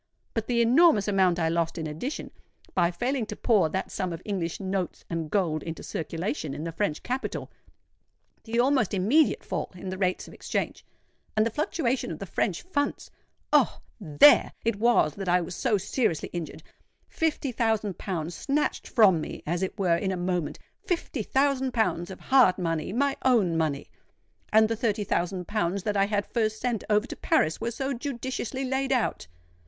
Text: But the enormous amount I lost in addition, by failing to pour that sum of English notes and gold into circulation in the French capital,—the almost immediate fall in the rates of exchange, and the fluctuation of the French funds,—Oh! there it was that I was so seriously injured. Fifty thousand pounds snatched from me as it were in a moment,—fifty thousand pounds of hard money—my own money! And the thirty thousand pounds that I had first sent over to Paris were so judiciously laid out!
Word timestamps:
But 0.33 0.47
the 0.47 0.63
enormous 0.63 1.07
amount 1.07 1.37
I 1.37 1.47
lost 1.47 1.77
in 1.77 1.85
addition, 1.85 2.31
by 2.73 2.89
failing 2.89 3.27
to 3.27 3.35
pour 3.35 3.69
that 3.69 3.91
sum 3.91 4.11
of 4.11 4.21
English 4.25 4.59
notes 4.59 5.05
and 5.11 5.29
gold 5.29 5.61
into 5.61 5.83
circulation 5.83 6.55
in 6.55 6.63
the 6.63 6.71
French 6.71 7.03
capital,—the 7.03 8.59
almost 8.59 8.95
immediate 8.95 9.43
fall 9.43 9.69
in 9.75 9.89
the 9.89 9.99
rates 9.99 10.27
of 10.27 10.33
exchange, 10.33 10.83
and 11.37 11.45
the 11.45 11.51
fluctuation 11.51 12.09
of 12.11 12.17
the 12.17 12.25
French 12.25 12.63
funds,—Oh! 12.63 13.79
there 13.99 14.53
it 14.65 14.77
was 14.77 15.13
that 15.13 15.29
I 15.29 15.39
was 15.39 15.55
so 15.55 15.77
seriously 15.77 16.31
injured. 16.33 16.63
Fifty 17.07 17.51
thousand 17.51 17.99
pounds 17.99 18.33
snatched 18.33 18.87
from 18.87 19.21
me 19.21 19.43
as 19.45 19.61
it 19.61 19.77
were 19.77 19.95
in 19.95 20.11
a 20.11 20.17
moment,—fifty 20.17 21.21
thousand 21.21 21.73
pounds 21.75 22.09
of 22.09 22.19
hard 22.19 22.57
money—my 22.57 23.17
own 23.21 23.55
money! 23.55 23.91
And 24.51 24.67
the 24.67 24.75
thirty 24.75 25.03
thousand 25.03 25.47
pounds 25.47 25.83
that 25.83 25.95
I 25.95 26.05
had 26.05 26.25
first 26.25 26.59
sent 26.59 26.83
over 26.89 27.05
to 27.05 27.15
Paris 27.15 27.61
were 27.61 27.69
so 27.69 27.93
judiciously 27.93 28.63
laid 28.65 28.91
out! 28.91 29.27